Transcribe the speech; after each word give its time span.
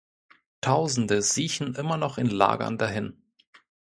Tausende 0.61 1.21
siechen 1.21 1.75
immer 1.75 1.95
noch 1.95 2.17
in 2.17 2.25
Lagern 2.25 2.79
dahin. 2.79 3.21